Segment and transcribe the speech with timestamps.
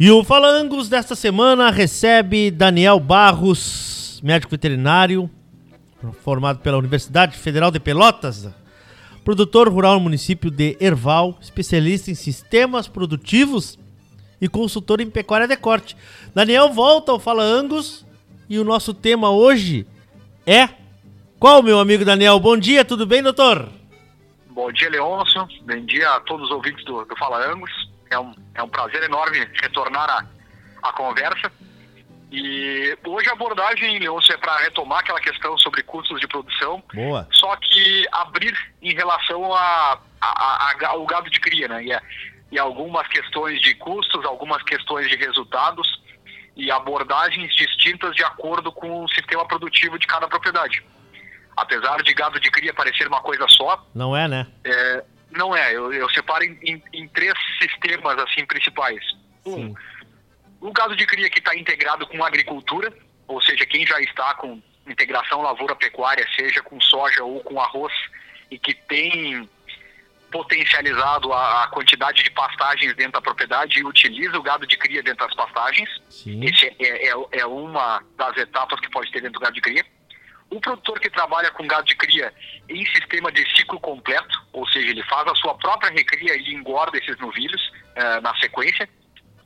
[0.00, 5.28] E o Falangos desta semana recebe Daniel Barros, médico veterinário,
[6.22, 8.48] formado pela Universidade Federal de Pelotas,
[9.24, 13.76] produtor rural no município de Erval, especialista em sistemas produtivos
[14.40, 15.96] e consultor em pecuária de corte.
[16.32, 18.06] Daniel volta ao Fala Angus
[18.48, 19.84] e o nosso tema hoje
[20.46, 20.68] é
[21.40, 22.38] qual, meu amigo Daniel?
[22.38, 23.68] Bom dia, tudo bem, doutor?
[24.48, 25.44] Bom dia, Leôncio.
[25.66, 27.88] Bom dia a todos os ouvintes do, do Fala Angus.
[28.10, 30.26] É um, é um prazer enorme retornar
[30.82, 31.50] a conversa.
[32.30, 36.82] E hoje a abordagem, Leôncio, é para retomar aquela questão sobre custos de produção.
[36.92, 37.26] Boa.
[37.32, 41.84] Só que abrir em relação a, a, a, ao gado de cria, né?
[41.84, 42.02] E, a,
[42.52, 46.02] e algumas questões de custos, algumas questões de resultados
[46.54, 50.84] e abordagens distintas de acordo com o sistema produtivo de cada propriedade.
[51.56, 53.86] Apesar de gado de cria parecer uma coisa só.
[53.94, 54.46] Não é, né?
[54.64, 59.00] É, não é, eu, eu separo em, em, em, três sistemas assim principais.
[59.44, 59.74] Um,
[60.60, 62.92] o gado de cria que está integrado com agricultura,
[63.26, 67.92] ou seja, quem já está com integração lavoura-pecuária, seja com soja ou com arroz,
[68.50, 69.48] e que tem
[70.30, 75.02] potencializado a, a, quantidade de pastagens dentro da propriedade e utiliza o gado de cria
[75.02, 75.88] dentro das pastagens.
[76.08, 76.44] Sim.
[76.44, 79.84] Esse é, é, é, uma das etapas que pode ter dentro do gado de cria.
[80.50, 82.32] O produtor que trabalha com gado de cria
[82.68, 86.96] em sistema de ciclo completo, ou seja, ele faz a sua própria recria e engorda
[86.96, 88.88] esses novilhos uh, na sequência,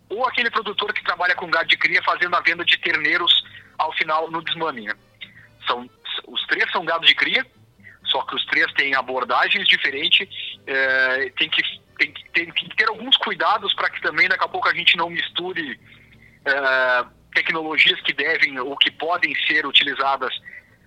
[0.08, 3.32] ou aquele produtor que trabalha com gado de cria fazendo a venda de terneiros
[3.78, 4.82] ao final no desmame.
[4.82, 4.94] Né?
[5.66, 5.90] São,
[6.28, 7.44] os três são gado de cria,
[8.04, 11.62] só que os três têm abordagens diferentes, uh, tem, que,
[11.98, 15.10] tem, tem, que ter alguns cuidados para que também daqui a pouco a gente não
[15.10, 20.32] misture uh, tecnologias que devem ou que podem ser utilizadas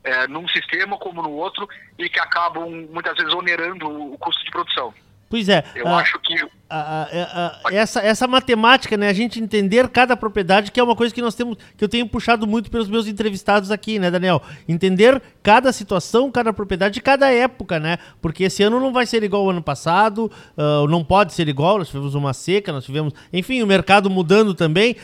[0.05, 1.67] é, num sistema como no outro
[1.97, 4.93] e que acabam muitas vezes onerando o custo de produção.
[5.27, 5.63] Pois é.
[5.75, 6.35] Eu a, acho que.
[6.69, 9.09] A, a, essa, essa matemática, né?
[9.09, 12.07] A gente entender cada propriedade, que é uma coisa que nós temos, que eu tenho
[12.07, 14.41] puxado muito pelos meus entrevistados aqui, né, Daniel?
[14.69, 17.97] Entender cada situação, cada propriedade, cada época, né?
[18.21, 21.79] Porque esse ano não vai ser igual ao ano passado, uh, não pode ser igual,
[21.79, 23.13] nós tivemos uma seca, nós tivemos.
[23.33, 24.95] Enfim, o mercado mudando também.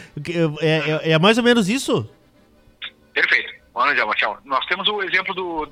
[0.61, 2.07] É, é, é mais ou menos isso?
[3.13, 3.50] Perfeito.
[3.73, 5.69] Olha, Marcelo, nós temos o exemplo do,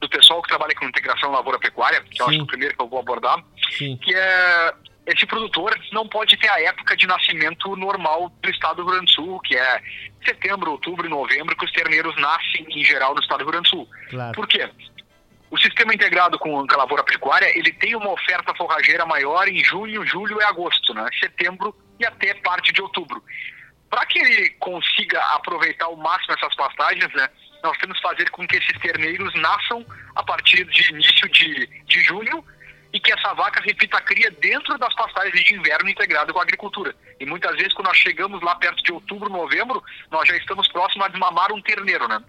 [0.00, 2.22] do pessoal que trabalha com integração lavoura-pecuária, que Sim.
[2.22, 3.42] eu acho que é o primeiro que eu vou abordar,
[3.76, 3.96] Sim.
[3.96, 4.74] que é
[5.06, 9.06] esse produtor não pode ter a época de nascimento normal do estado do Rio Grande
[9.06, 9.80] do Sul, que é
[10.22, 13.70] setembro, outubro e novembro, que os terneiros nascem em geral no estado do Rio Grande
[13.70, 13.88] do Sul.
[14.10, 14.34] Claro.
[14.34, 14.68] Por quê?
[15.50, 20.04] O sistema integrado com a lavoura pecuária, ele tem uma oferta forrageira maior em junho,
[20.06, 21.08] julho e agosto, né?
[21.18, 23.22] Setembro e até parte de outubro
[23.90, 27.28] para que ele consiga aproveitar ao máximo essas pastagens, né,
[27.62, 29.84] nós temos que fazer com que esses terneiros nasçam
[30.14, 32.44] a partir de início de, de junho
[32.92, 36.42] e que essa vaca repita a cria dentro das pastagens de inverno integrado com a
[36.42, 36.94] agricultura.
[37.20, 41.06] E muitas vezes, quando nós chegamos lá perto de outubro, novembro, nós já estamos próximos
[41.06, 42.22] a desmamar um terneiro, né?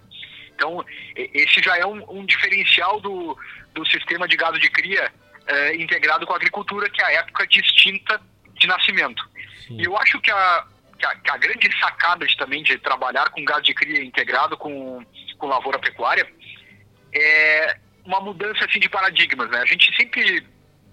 [0.54, 0.84] Então,
[1.16, 3.38] esse já é um, um diferencial do,
[3.74, 5.10] do sistema de gado de cria
[5.48, 8.20] eh, integrado com a agricultura, que é a época distinta
[8.56, 9.24] de nascimento.
[9.66, 9.80] Sim.
[9.80, 10.66] E eu acho que a,
[11.00, 14.58] que a, que a, grande sacada de, também de trabalhar com gado de cria integrado
[14.58, 15.04] com,
[15.38, 16.30] com lavoura pecuária
[17.14, 19.50] é uma mudança assim, de paradigmas.
[19.50, 19.60] Né?
[19.62, 20.46] A gente sempre,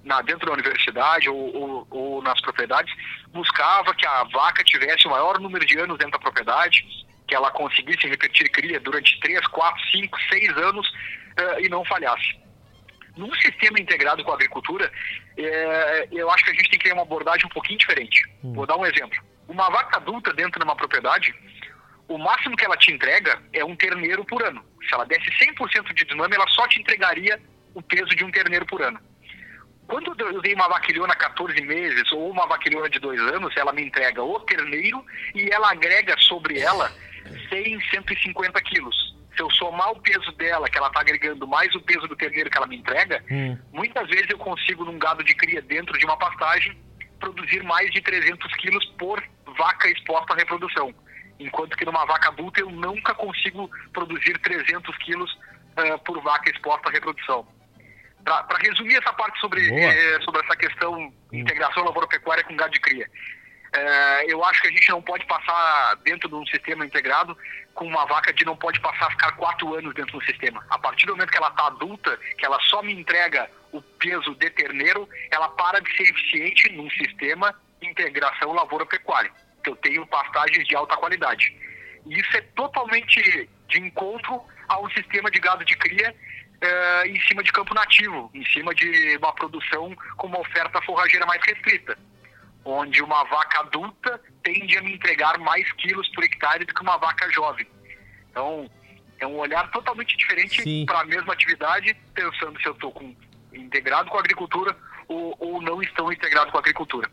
[0.04, 2.94] na, dentro da universidade ou, ou, ou, nas propriedades,
[3.32, 6.86] buscava que a vaca tivesse o maior número de anos dentro da propriedade,
[7.26, 12.38] que ela conseguisse repetir cria durante 3, 4, 5, 6 anos uh, e não falhasse.
[13.16, 14.92] Num sistema integrado com a agricultura,
[15.38, 18.22] é, eu acho que a gente tem que ter uma abordagem um pouquinho diferente.
[18.44, 18.52] Hum.
[18.52, 19.18] Vou dar um exemplo
[19.48, 21.34] uma vaca adulta dentro de uma propriedade,
[22.08, 24.64] o máximo que ela te entrega é um terneiro por ano.
[24.88, 27.40] Se ela desse 100% de desmame, ela só te entregaria
[27.74, 29.00] o peso de um terneiro por ano.
[29.86, 33.82] Quando eu dei uma vaquilhona 14 meses ou uma vaquilhona de dois anos, ela me
[33.82, 35.04] entrega o terneiro
[35.34, 36.92] e ela agrega sobre ela
[37.48, 39.16] 100, 150 quilos.
[39.36, 42.50] Se eu somar o peso dela, que ela está agregando, mais o peso do terneiro
[42.50, 43.56] que ela me entrega, hum.
[43.72, 46.76] muitas vezes eu consigo, num gado de cria dentro de uma pastagem,
[47.20, 49.22] produzir mais de 300 quilos por
[49.56, 50.94] vaca exposta à reprodução.
[51.38, 56.88] Enquanto que numa vaca adulta eu nunca consigo produzir 300 quilos uh, por vaca exposta
[56.88, 57.46] à reprodução.
[58.24, 63.08] Para resumir essa parte sobre, eh, sobre essa questão integração lavoura-pecuária com gado de cria.
[63.68, 67.38] Uh, eu acho que a gente não pode passar dentro de um sistema integrado
[67.72, 70.64] com uma vaca de não pode passar a ficar quatro anos dentro do sistema.
[70.70, 74.34] A partir do momento que ela está adulta, que ela só me entrega o peso
[74.34, 79.30] de terneiro, ela para de ser eficiente num sistema integração lavoura-pecuária
[79.66, 81.52] que eu tenho pastagens de alta qualidade.
[82.06, 87.20] E isso é totalmente de encontro a um sistema de gado de cria uh, em
[87.22, 91.98] cima de campo nativo, em cima de uma produção com uma oferta forrageira mais restrita.
[92.64, 96.96] onde uma vaca adulta tende a me entregar mais quilos por hectare do que uma
[96.96, 97.66] vaca jovem.
[98.30, 98.68] Então,
[99.20, 102.92] é um olhar totalmente diferente para a mesma atividade, pensando se eu estou
[103.52, 104.76] integrado com a agricultura
[105.06, 107.08] ou, ou, não estou integrado com a agricultura.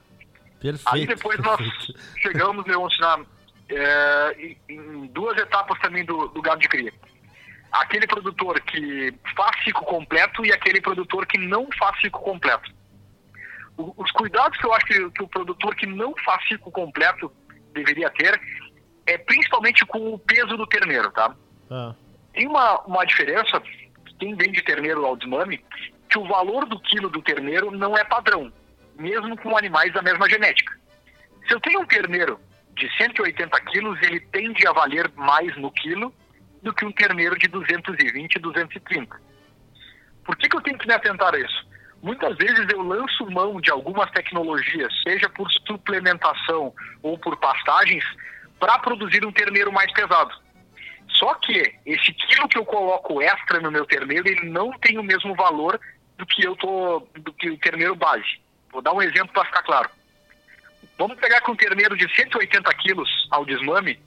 [0.64, 0.96] Perfeito.
[0.96, 1.68] Aí depois perfeito.
[1.68, 3.20] nós chegamos, Leôncio, na,
[3.70, 6.94] é, em duas etapas também do, do gado de cria.
[7.70, 12.72] Aquele produtor que faz ciclo completo e aquele produtor que não faz ciclo completo.
[13.76, 17.30] O, os cuidados que eu acho que, que o produtor que não faz ciclo completo
[17.74, 18.40] deveria ter
[19.06, 21.36] é principalmente com o peso do terneiro, tá?
[21.70, 21.94] Ah.
[22.32, 23.62] Tem uma, uma diferença,
[24.18, 25.62] quem vende terneiro ao desmame,
[26.10, 28.50] que o valor do quilo do terneiro não é padrão,
[28.98, 30.74] mesmo com animais da mesma genética.
[31.48, 32.40] Se eu tenho um terneiro
[32.76, 36.14] de 180 quilos, ele tende a valer mais no quilo
[36.62, 39.22] do que um terneiro de 220, 230.
[40.24, 41.68] Por que, que eu tenho que me atentar a isso?
[42.02, 48.04] Muitas vezes eu lanço mão de algumas tecnologias, seja por suplementação ou por pastagens,
[48.60, 50.34] para produzir um terneiro mais pesado.
[51.10, 55.04] Só que esse quilo que eu coloco extra no meu terneiro, ele não tem o
[55.04, 55.80] mesmo valor
[56.18, 58.43] do que eu tô, do que o terneiro base.
[58.74, 59.90] Vou dar um exemplo para ficar claro.
[60.98, 64.00] Vamos pegar com um terneiro de 180 quilos ao desmame,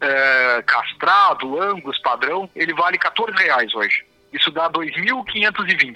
[0.00, 4.04] é, castrado, angus, padrão, ele vale 14 reais hoje.
[4.32, 5.94] Isso dá 2.520.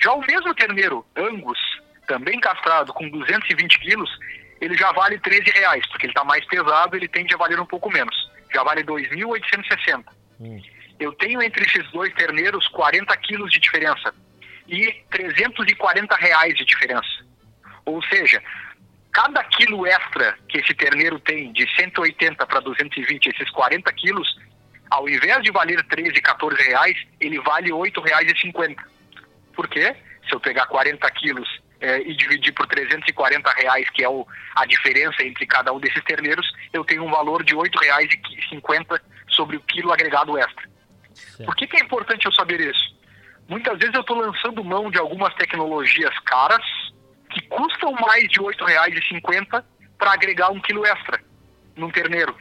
[0.00, 1.58] Já o mesmo terneiro angus,
[2.06, 4.10] também castrado, com 220 quilos,
[4.60, 7.66] ele já vale 13 reais, porque ele está mais pesado, ele tende a valer um
[7.66, 8.14] pouco menos.
[8.54, 10.04] Já vale 2.860.
[10.40, 10.62] Hum.
[10.98, 14.14] Eu tenho entre esses dois terneiros 40 quilos de diferença
[14.68, 17.24] e 340 reais de diferença.
[17.84, 18.42] Ou seja,
[19.12, 24.28] cada quilo extra que esse terneiro tem, de 180 para 220, esses 40 quilos,
[24.90, 28.82] ao invés de valer 13, 14 reais, ele vale 8 reais e 50.
[29.54, 29.96] Por quê?
[30.28, 31.48] Se eu pegar 40 quilos
[31.80, 36.02] é, e dividir por 340 reais, que é o, a diferença entre cada um desses
[36.04, 40.68] terneiros, eu tenho um valor de R$ 8,50 sobre o quilo agregado extra.
[41.14, 41.44] Certo.
[41.46, 42.96] Por que, que é importante eu saber isso?
[43.48, 46.64] Muitas vezes eu estou lançando mão de algumas tecnologias caras
[47.30, 49.64] que custam mais de R$ 8,50
[49.98, 51.20] para agregar um quilo extra
[51.76, 52.36] num terneiro.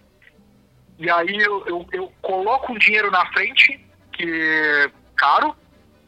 [0.98, 3.80] E aí eu, eu, eu coloco um dinheiro na frente,
[4.14, 5.56] que é caro,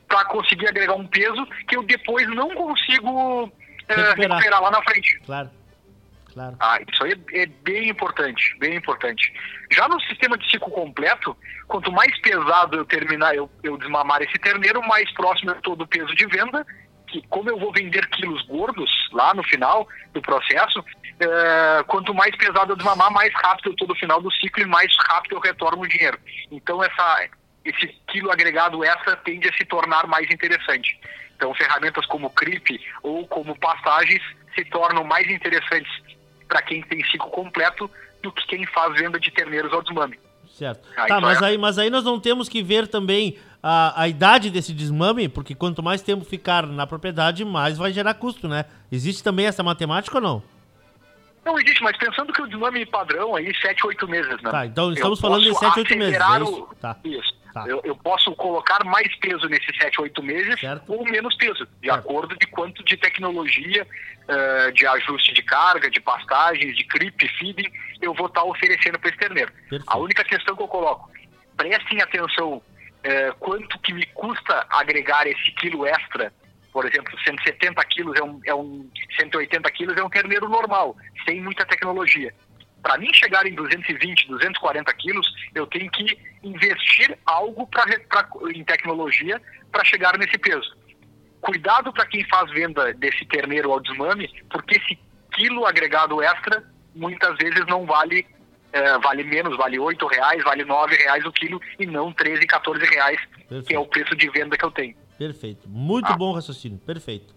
[0.07, 3.51] para conseguir agregar um peso que eu depois não consigo
[3.87, 4.37] é, recuperar.
[4.37, 5.19] recuperar lá na frente.
[5.25, 5.49] Claro.
[6.37, 6.55] Claro.
[6.59, 9.33] Ah, isso aí é, é, bem importante, bem importante.
[9.71, 11.35] Já no sistema de ciclo completo,
[11.67, 15.87] quanto mais pesado eu terminar, eu, eu desmamar esse terneiro, mais próximo eu estou do
[15.87, 16.63] peso de venda,
[17.07, 20.85] que como eu vou vender quilos gordos lá no final do processo,
[21.19, 24.67] é, quanto mais pesado eu desmamar, mais rápido eu estou no final do ciclo e
[24.67, 26.19] mais rápido eu retorno o dinheiro.
[26.51, 27.29] Então essa,
[27.65, 30.99] esse quilo agregado extra tende a se tornar mais interessante.
[31.35, 34.21] Então ferramentas como CRIP ou como pastagens
[34.53, 36.16] se tornam mais interessantes
[36.47, 37.89] para quem tem ciclo completo
[38.21, 40.19] do que quem faz venda de terneiros ao desmame.
[40.49, 40.87] Certo.
[40.97, 41.45] Aí tá, mas, é...
[41.45, 45.53] aí, mas aí nós não temos que ver também a, a idade desse desmame, porque
[45.53, 48.65] quanto mais tempo ficar na propriedade, mais vai gerar custo, né?
[48.91, 50.43] Existe também essa matemática ou não?
[51.45, 54.51] Não existe, mas pensando que o desmame padrão aí, 7, 8 meses, né?
[54.51, 56.19] Tá, então estamos falando de 7, 8 meses.
[56.19, 56.67] É isso?
[56.81, 56.97] Tá.
[57.03, 57.36] isso.
[57.63, 57.67] Tá.
[57.67, 60.93] Eu, eu, posso colocar mais peso nesses 7, 8 meses certo.
[60.93, 61.99] ou menos peso, de certo.
[61.99, 67.71] acordo de quanto de tecnologia, uh, de ajuste de carga, de pastagens, de creep, feeding,
[68.01, 69.51] eu vou estar tá oferecendo para esse terneiro.
[69.51, 69.85] Perfeito.
[69.87, 71.09] A única questão que eu coloco,
[71.55, 76.31] prestem atenção uh, quanto que me custa agregar esse quilo extra
[76.77, 78.87] por exemplo, 170 quilos é um, é um
[79.19, 82.31] 180 quilos é um terneiro normal, sem muita tecnologia.
[82.81, 88.63] Para mim chegar em 220, 240 quilos, eu tenho que investir algo pra, pra em
[88.63, 89.41] tecnologia
[89.71, 90.75] para chegar nesse peso.
[91.41, 94.97] Cuidado para quem faz venda desse terneiro ao desmame, porque esse
[95.33, 96.63] quilo agregado extra
[96.95, 98.25] muitas vezes não vale
[98.73, 102.85] é, vale menos, vale oito reais, vale nove reais o quilo e não 13, 14
[102.85, 103.65] reais, perfeito.
[103.65, 104.95] que é o preço de venda que eu tenho.
[105.17, 105.67] Perfeito.
[105.67, 106.17] Muito ah.
[106.17, 107.33] bom raciocínio, perfeito.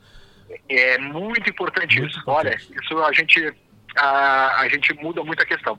[0.68, 2.20] É muito importante muito isso.
[2.20, 2.68] Importante.
[2.70, 3.54] Olha, isso a gente
[3.96, 5.78] a, a gente muda muito a questão.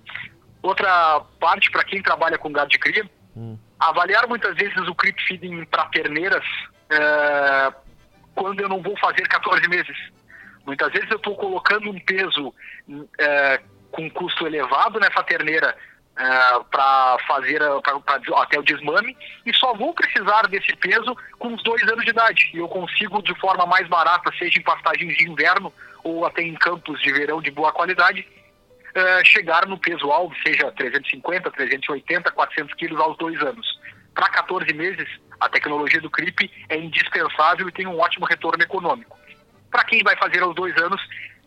[0.62, 3.58] Outra parte, para quem trabalha com gado de cria, hum.
[3.80, 6.46] avaliar muitas vezes o creep feeding para terneiras
[6.90, 7.74] é,
[8.36, 9.98] quando eu não vou fazer 14 meses.
[10.66, 12.54] Muitas vezes eu estou colocando um peso
[13.20, 13.60] é,
[13.92, 15.76] com custo elevado nessa terneira
[16.16, 21.48] é, para fazer pra, pra, até o desmame e só vou precisar desse peso com
[21.48, 22.52] uns dois anos de idade.
[22.54, 26.54] E eu consigo de forma mais barata, seja em pastagens de inverno ou até em
[26.56, 28.28] campos de verão de boa qualidade,
[28.96, 33.80] uh, chegar no peso alvo, seja 350, 380, 400 quilos aos dois anos.
[34.14, 35.08] Para 14 meses,
[35.40, 39.18] a tecnologia do CRIP é indispensável e tem um ótimo retorno econômico.
[39.70, 41.02] Para quem vai fazer aos dois anos,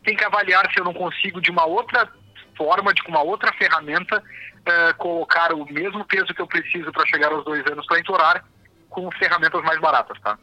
[0.05, 2.09] tem que avaliar se eu não consigo de uma outra
[2.57, 7.33] forma, de uma outra ferramenta, uh, colocar o mesmo peso que eu preciso para chegar
[7.33, 8.45] aos dois anos para entorar
[8.89, 10.39] com ferramentas mais baratas, tá?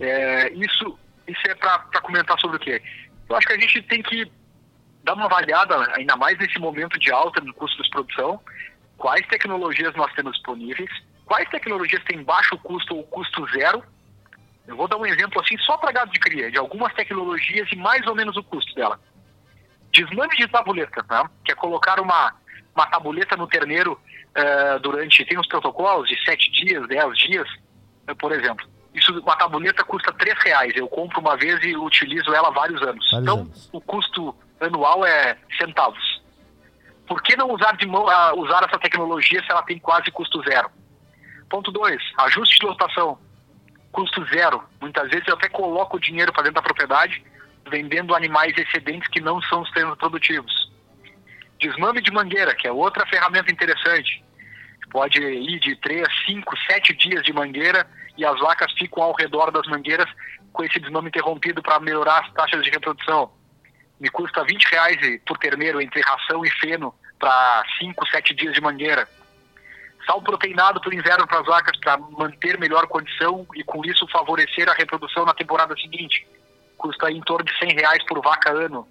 [0.00, 2.82] É, isso, isso é para comentar sobre o quê?
[3.28, 4.30] Eu acho que a gente tem que
[5.02, 8.40] dar uma avaliada, ainda mais nesse momento de alta no custo de produção,
[8.96, 10.90] quais tecnologias nós temos disponíveis,
[11.24, 13.82] quais tecnologias têm baixo custo ou custo zero.
[14.66, 17.76] Eu vou dar um exemplo assim só para gado de cria, de algumas tecnologias e
[17.76, 18.98] mais ou menos o custo dela.
[19.92, 21.30] Desmame de tabuleta, tá?
[21.44, 22.34] que é colocar uma,
[22.74, 27.48] uma tabuleta no terneiro uh, durante, tem uns protocolos de 7 dias, 10 dias,
[28.10, 28.66] uh, por exemplo.
[28.96, 30.72] Isso, uma tabuleta custa 3 reais.
[30.74, 33.10] Eu compro uma vez e utilizo ela vários anos.
[33.10, 33.68] Vários então, anos.
[33.70, 36.22] o custo anual é centavos.
[37.06, 40.42] Por que não usar, de mão, uh, usar essa tecnologia se ela tem quase custo
[40.42, 40.70] zero?
[41.50, 43.18] Ponto 2, ajuste de lotação.
[43.92, 44.64] Custo zero.
[44.80, 47.22] Muitas vezes eu até coloco o dinheiro para dentro da propriedade,
[47.70, 50.72] vendendo animais excedentes que não são os produtivos.
[51.60, 54.24] Desmame de mangueira, que é outra ferramenta interessante.
[54.96, 57.86] Pode ir de 3, 5, 7 dias de mangueira
[58.16, 60.08] e as vacas ficam ao redor das mangueiras
[60.54, 63.30] com esse desmame interrompido para melhorar as taxas de reprodução
[63.98, 68.60] me custa 20 reais por terneiro entre ração e feno para 5, 7 dias de
[68.62, 69.06] mangueira.
[70.06, 74.68] Sal proteinado por inverno para as vacas para manter melhor condição e com isso favorecer
[74.68, 76.26] a reprodução na temporada seguinte.
[76.78, 78.88] Custa em torno de 100 reais por vaca ano.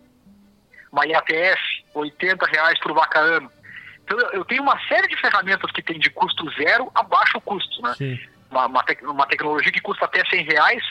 [0.91, 3.51] Uma IATF, 80 reais por vaca ano.
[4.05, 7.81] Então eu tenho uma série de ferramentas que tem de custo zero a baixo custo.
[7.81, 8.19] Né?
[8.51, 10.83] Uma, uma, te uma tecnologia que custa até 100 reais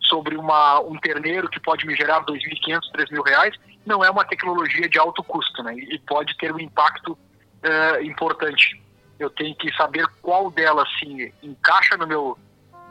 [0.00, 3.56] sobre uma, um terneiro que pode me gerar 2.500, 3.000 reais,
[3.86, 5.74] não é uma tecnologia de alto custo, né?
[5.74, 8.82] E pode ter um impacto uh, importante.
[9.18, 12.38] Eu tenho que saber qual delas sim encaixa no meu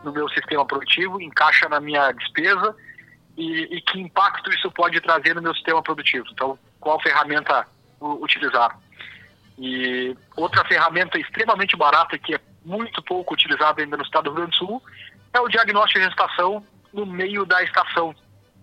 [0.04, 2.76] no meu sistema produtivo, encaixa na minha despesa
[3.38, 6.26] e, e que impacto isso pode trazer no meu sistema produtivo.
[6.32, 7.68] Então, qual ferramenta
[8.02, 8.80] utilizar?
[9.62, 14.38] E outra ferramenta extremamente barata que é muito pouco utilizada ainda no estado do Rio
[14.38, 14.82] Grande do Sul
[15.32, 18.16] é o diagnóstico de gestação no meio da estação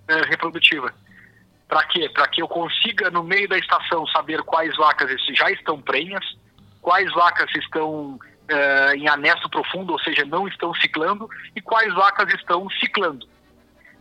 [0.09, 0.93] é, reprodutiva.
[1.69, 2.09] Para quê?
[2.09, 6.25] Para que eu consiga, no meio da estação, saber quais vacas já estão prenhas,
[6.83, 12.35] quais vacas estão é, em anesto profundo, ou seja, não estão ciclando, e quais vacas
[12.35, 13.25] estão ciclando.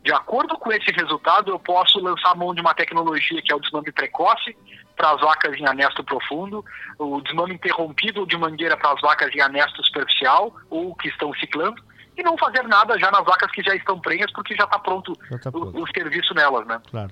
[0.03, 3.59] De acordo com esse resultado, eu posso lançar mão de uma tecnologia que é o
[3.59, 4.57] desmame precoce
[4.97, 6.65] para as vacas em anesto profundo,
[6.97, 11.81] o desmame interrompido de mangueira para as vacas em anesto superficial ou que estão ciclando,
[12.17, 15.13] e não fazer nada já nas vacas que já estão prenhas, porque já está pronto,
[15.41, 16.81] tá o, o, serviço nelas, né?
[16.89, 17.11] Claro.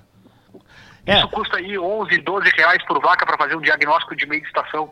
[1.06, 1.28] Isso é.
[1.28, 4.90] custa aí 11, 12 reais por vaca para fazer um diagnóstico de meio de estação.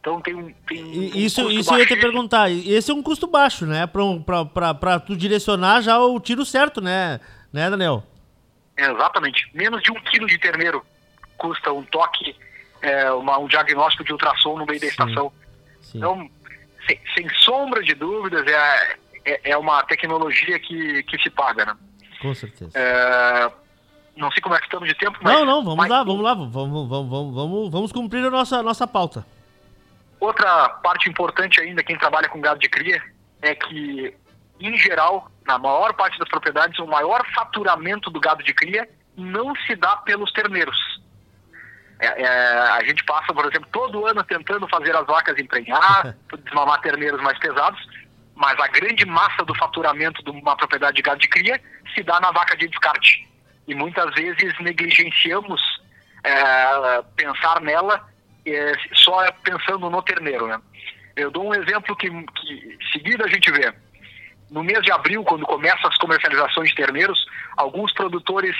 [0.00, 0.52] Então tem um.
[0.66, 2.50] Tem um isso isso eu ia te perguntar.
[2.50, 3.86] Esse é um custo baixo, né?
[3.86, 7.20] Para tu direcionar já o tiro certo, né,
[7.52, 8.02] né Daniel?
[8.76, 9.48] exatamente.
[9.54, 10.84] Menos de um quilo de terneiro
[11.42, 12.36] custa um toque,
[12.80, 14.86] é, uma, um diagnóstico de ultrassom no meio Sim.
[14.86, 15.32] da estação.
[15.80, 15.98] Sim.
[15.98, 16.30] Então,
[16.86, 21.76] sem, sem, sombra de dúvidas, é, é, é, uma tecnologia que, que se paga, né?
[22.20, 22.70] Com certeza.
[22.78, 23.50] É,
[24.16, 25.34] não sei como é que estamos de tempo, mas...
[25.34, 28.86] Não, não, vamos lá, vamos lá, vamos, vamos, vamos, vamos, vamos cumprir a nossa, nossa
[28.86, 29.26] pauta.
[30.20, 33.02] Outra parte importante ainda, quem trabalha com gado de cria,
[33.40, 34.14] é que,
[34.60, 39.54] em geral, na maior parte das propriedades, o maior faturamento do gado de cria não
[39.66, 40.78] se dá pelos terneiros.
[42.02, 46.80] É, é, a gente passa, por exemplo, todo ano tentando fazer as vacas emprenhar, desmamar
[46.80, 47.80] terneiros mais pesados,
[48.34, 51.62] mas a grande massa do faturamento de uma propriedade de gado de cria
[51.94, 53.28] se dá na vaca de descarte.
[53.68, 55.62] E muitas vezes negligenciamos
[56.24, 58.04] é, pensar nela
[58.46, 60.48] é, só pensando no terneiro.
[60.48, 60.60] Né?
[61.14, 63.72] Eu dou um exemplo que, que seguido a gente vê.
[64.50, 67.24] No mês de abril, quando começam as comercializações de terneiros,
[67.56, 68.56] alguns produtores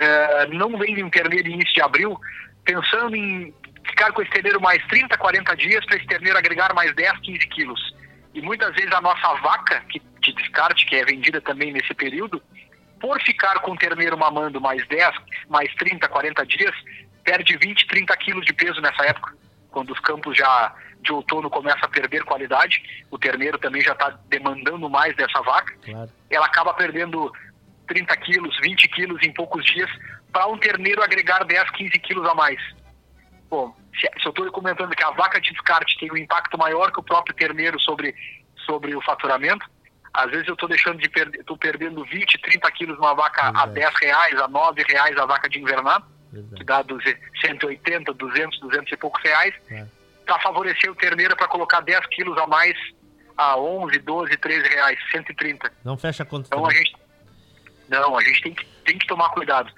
[0.00, 2.18] é, não vendem um terneiro início de abril,
[2.64, 3.54] pensando em
[3.84, 7.38] ficar com esse terneiro mais 30, 40 dias para esse terneiro agregar mais 10, 15
[7.48, 7.94] quilos.
[8.34, 12.42] E muitas vezes a nossa vaca, que, de descarte, que é vendida também nesse período,
[13.00, 15.10] por ficar com o terneiro mamando mais 10,
[15.48, 16.74] mais 30, 40 dias,
[17.24, 19.34] perde 20, 30 quilos de peso nessa época.
[19.70, 24.16] Quando os campos já de outono começam a perder qualidade, o terneiro também já está
[24.28, 25.74] demandando mais dessa vaca.
[25.84, 26.10] Claro.
[26.30, 27.32] Ela acaba perdendo
[27.88, 29.90] 30 quilos, 20 quilos em poucos dias,
[30.32, 32.58] para um terneiro agregar 10, 15 quilos a mais.
[33.50, 36.90] Bom, se, se eu estou comentando que a vaca de descarte tem um impacto maior
[36.90, 38.14] que o próprio terneiro sobre,
[38.64, 39.68] sobre o faturamento,
[40.14, 43.58] às vezes eu estou deixando de perder, estou perdendo 20, 30 quilos uma vaca Exato.
[43.58, 46.54] a 10 reais, a 9 reais a vaca de invernado, Exato.
[46.54, 46.84] que dá
[47.42, 49.86] 180, 200, 200 e poucos reais, é.
[50.24, 52.74] para favorecer o terneiro para colocar 10 quilos a mais
[53.36, 55.72] a 11, 12, 13 reais, 130.
[55.84, 56.46] Não fecha a conta.
[56.46, 56.76] Então também.
[56.76, 56.96] a gente,
[57.88, 59.72] não, a gente tem que, tem que tomar cuidado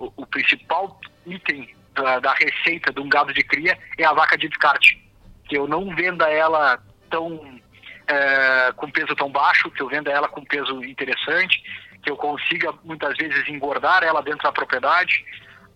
[0.00, 4.36] o, o principal item da, da, receita de um gado de cria é a vaca
[4.36, 4.98] de descarte.
[5.44, 7.60] Que eu não venda ela tão
[8.08, 11.62] é, com peso tão baixo, que eu venda ela com peso interessante,
[12.02, 15.24] que eu consiga muitas vezes engordar ela dentro da propriedade,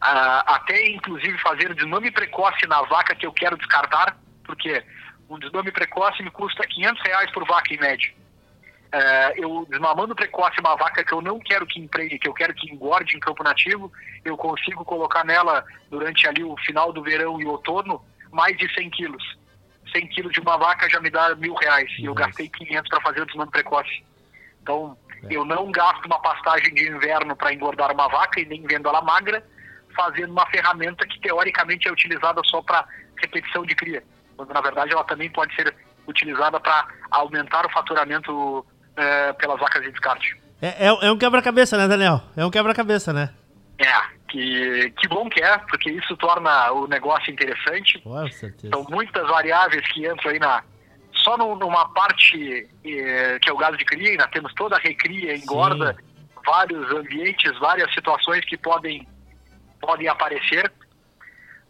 [0.01, 4.83] até inclusive fazer desmame precoce na vaca que eu quero descartar, porque
[5.29, 8.13] um desmame precoce me custa 500 reais por vaca em média.
[8.93, 12.55] É, eu desmamando precoce uma vaca que eu não quero que empregue, que eu quero
[12.55, 13.93] que engorde em campo nativo,
[14.25, 18.91] eu consigo colocar nela durante ali o final do verão e outono mais de 100
[18.91, 19.37] quilos.
[19.93, 23.01] 100 quilos de uma vaca já me dá mil reais e eu gastei 500 para
[23.01, 24.05] fazer o desmame precoce.
[24.63, 25.37] Então é.
[25.37, 29.03] eu não gasto uma pastagem de inverno para engordar uma vaca e nem vendo ela
[29.03, 29.45] magra,
[29.95, 32.87] fazendo uma ferramenta que teoricamente é utilizada só para
[33.17, 34.03] repetição de cria,
[34.37, 35.75] quando na verdade ela também pode ser
[36.07, 40.37] utilizada para aumentar o faturamento é, pelas vacas de descarte.
[40.61, 42.23] É, é, é um quebra-cabeça, né, Daniel?
[42.37, 43.31] É um quebra-cabeça, né?
[43.79, 43.93] É,
[44.29, 47.99] que, que bom que é, porque isso torna o negócio interessante.
[48.01, 48.75] Com certeza.
[48.75, 50.63] São muitas variáveis que entram aí na.
[51.13, 54.81] Só no, numa parte eh, que é o gado de cria, ainda temos toda a
[54.81, 56.27] recria, engorda, Sim.
[56.45, 59.07] vários ambientes, várias situações que podem,
[59.81, 60.71] podem aparecer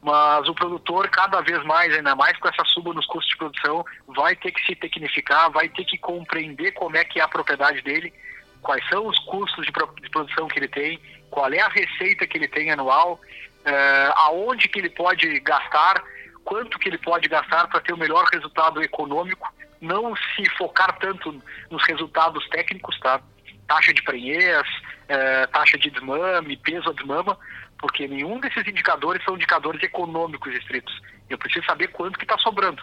[0.04, 3.82] mas o produtor cada vez mais, ainda mais com essa suba nos custos de produção,
[4.08, 7.80] vai ter que se tecnificar, vai ter que compreender como é que é a propriedade
[7.80, 8.12] dele,
[8.60, 12.46] quais são os custos de, produção que ele tem, qual é a receita que ele
[12.46, 16.04] tem anual, uh, aonde que ele pode gastar,
[16.44, 21.42] quanto que ele pode gastar para ter o melhor resultado econômico, não se focar tanto
[21.70, 23.22] nos resultados técnicos, tá?
[23.66, 24.68] Taxa de prenhez,
[25.08, 27.38] uh, taxa de desmame, peso a desmama,
[27.84, 31.02] porque nenhum desses indicadores são indicadores econômicos estritos.
[31.28, 32.82] Eu preciso saber quanto que está sobrando.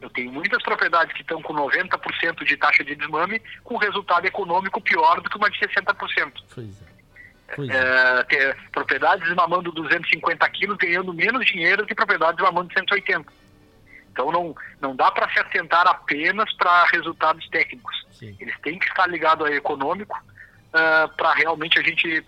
[0.00, 4.80] Eu tenho muitas propriedades que estão com 90% de taxa de desmame, com resultado econômico
[4.80, 6.32] pior do que uma de 60%.
[6.52, 6.84] Pois é.
[7.54, 8.18] Pois é.
[8.18, 13.32] É, ter propriedades desmamando 250 quilos ganhando menos dinheiro que propriedades desmamando 180.
[14.10, 17.94] Então não, não dá para se atentar apenas para resultados técnicos.
[18.10, 18.36] Sim.
[18.40, 22.24] Eles têm que estar ligados ao econômico uh, para realmente a gente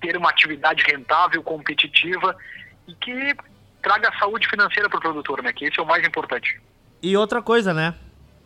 [0.00, 2.36] ter uma atividade rentável, competitiva
[2.86, 3.34] e que
[3.82, 5.52] traga saúde financeira para o produtor, né?
[5.52, 6.60] Que esse é o mais importante.
[7.02, 7.94] E outra coisa, né?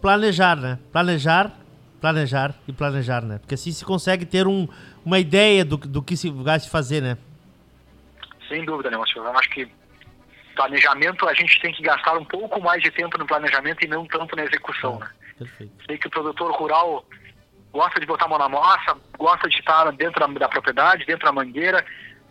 [0.01, 0.79] Planejar, né?
[0.93, 1.53] Planejar,
[2.01, 3.39] planejar e planejar, né?
[3.39, 4.69] Porque assim se consegue ter um,
[5.05, 7.19] uma ideia do, do que se vai se fazer, né?
[8.49, 9.23] Sem dúvida, né, Márcio?
[9.23, 9.71] Eu acho que
[10.55, 14.05] planejamento a gente tem que gastar um pouco mais de tempo no planejamento e não
[14.07, 15.11] tanto na execução, é, né?
[15.39, 15.73] Perfeito.
[15.87, 17.05] Sei que o produtor rural
[17.73, 21.25] gosta de botar a mão na massa, gosta de estar dentro da, da propriedade, dentro
[21.27, 21.85] da mangueira,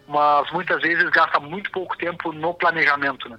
[0.07, 3.37] mas muitas vezes gasta muito pouco tempo no planejamento, né?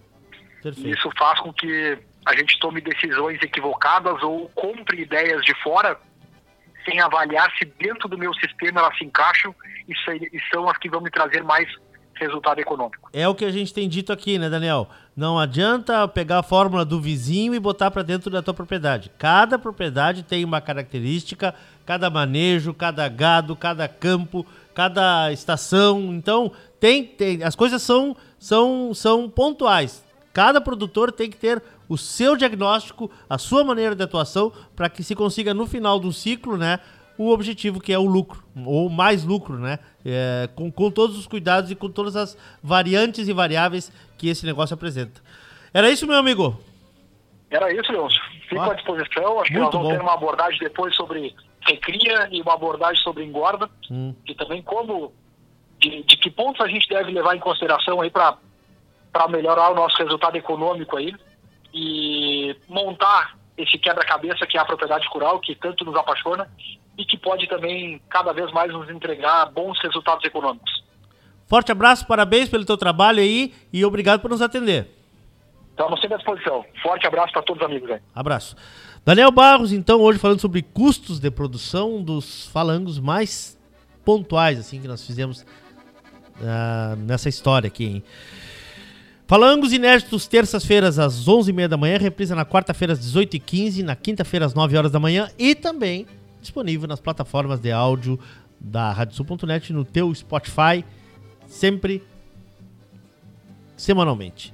[0.76, 5.98] E isso faz com que a gente tome decisões equivocadas ou compre ideias de fora
[6.84, 9.54] sem avaliar se dentro do meu sistema elas se encaixam
[9.88, 9.94] e,
[10.52, 11.68] são as que vão me trazer mais
[12.20, 13.08] resultado econômico.
[13.12, 14.88] É o que a gente tem dito aqui, né, Daniel?
[15.16, 19.10] Não adianta pegar a fórmula do vizinho e botar para dentro da tua propriedade.
[19.18, 21.54] Cada propriedade tem uma característica,
[21.84, 26.00] cada manejo, cada gado, cada campo, cada estação.
[26.14, 30.04] Então, tem, tem as coisas são são são pontuais.
[30.32, 35.02] Cada produtor tem que ter o seu diagnóstico, a sua maneira de atuação para que
[35.02, 36.78] se consiga no final do ciclo, né,
[37.20, 39.78] o objetivo que é o lucro, ou mais lucro, né?
[40.02, 44.46] É, com, com todos os cuidados e com todas as variantes e variáveis que esse
[44.46, 45.20] negócio apresenta.
[45.74, 46.58] Era isso, meu amigo?
[47.50, 48.22] Era isso, Leôncio.
[48.48, 49.38] Fico ah, à disposição.
[49.38, 49.94] Acho que nós vamos bom.
[49.94, 53.68] ter uma abordagem depois sobre recria e uma abordagem sobre engorda.
[53.90, 54.14] Hum.
[54.26, 55.12] E também como,
[55.78, 58.38] de, de, que pontos a gente deve levar em consideração aí para
[59.28, 61.14] melhorar o nosso resultado econômico aí
[61.74, 66.50] e montar esse quebra-cabeça que é a propriedade rural, que tanto nos apaixona
[66.96, 70.84] e que pode também cada vez mais nos entregar bons resultados econômicos.
[71.46, 74.88] Forte abraço, parabéns pelo teu trabalho aí e obrigado por nos atender.
[75.70, 76.64] Estamos sempre à disposição.
[76.82, 78.00] Forte abraço para todos os amigos aí.
[78.14, 78.54] Abraço.
[79.04, 83.58] Daniel Barros, então, hoje falando sobre custos de produção dos falangos mais
[84.04, 88.04] pontuais, assim, que nós fizemos uh, nessa história aqui, hein?
[89.30, 94.54] Falangos inéditos, terças-feiras às 11h30 da manhã, reprisa na quarta-feira às 18h15, na quinta-feira às
[94.54, 96.04] 9 horas da manhã e também
[96.40, 98.18] disponível nas plataformas de áudio
[98.58, 100.84] da radiosul.net no teu Spotify,
[101.46, 102.02] sempre
[103.76, 104.52] semanalmente.